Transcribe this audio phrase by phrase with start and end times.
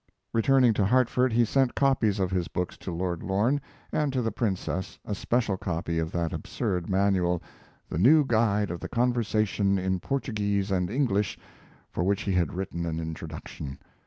[0.33, 3.61] Returning to Hartford, he sent copies of his books to Lord Lorne,
[3.91, 7.43] and to the Princess a special copy of that absurd manual,
[7.87, 11.37] The New Guide of the Conversation in Portuguese and English,
[11.91, 13.77] for which he had written an introduction.